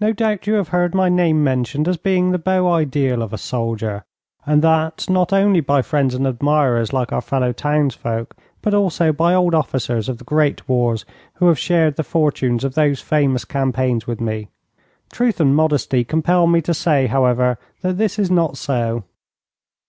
[0.00, 3.38] No doubt you have heard my name mentioned as being the beau ideal of a
[3.38, 4.04] soldier,
[4.44, 9.34] and that not only by friends and admirers like our fellow townsfolk, but also by
[9.34, 11.04] old officers of the great wars
[11.34, 14.48] who have shared the fortunes of those famous campaigns with me.
[15.12, 19.04] Truth and modesty compel me to say, however, that this is not so.